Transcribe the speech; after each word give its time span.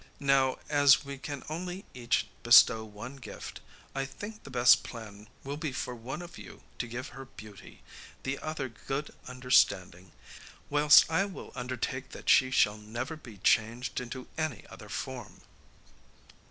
Now, 0.19 0.57
as 0.67 1.05
we 1.05 1.19
can 1.19 1.43
only 1.47 1.85
each 1.93 2.25
bestow 2.41 2.83
one 2.83 3.17
gift, 3.17 3.59
I 3.93 4.03
think 4.03 4.41
the 4.41 4.49
best 4.49 4.81
plan 4.81 5.27
will 5.43 5.57
be 5.57 5.71
for 5.71 5.93
one 5.93 6.23
of 6.23 6.39
you 6.39 6.63
to 6.79 6.87
give 6.87 7.09
her 7.09 7.25
beauty, 7.25 7.83
the 8.23 8.39
other 8.39 8.67
good 8.67 9.13
understanding, 9.27 10.11
whilst 10.71 11.05
I 11.07 11.25
will 11.25 11.51
undertake 11.53 12.13
that 12.13 12.29
she 12.29 12.49
shall 12.49 12.77
never 12.79 13.15
be 13.15 13.37
changed 13.37 13.99
into 14.01 14.27
any 14.39 14.65
other 14.71 14.89
form. 14.89 15.41